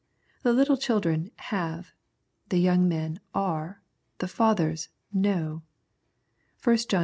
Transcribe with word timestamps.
The 0.41 0.51
little 0.51 0.77
children 0.77 1.29
have; 1.35 1.91
the 2.49 2.57
young 2.57 2.87
men 2.89 3.19
are; 3.35 3.83
the 4.17 4.27
fathers 4.27 4.89
know 5.13 5.61
(i 6.65 6.75
John 6.75 6.99
ii. 6.99 6.99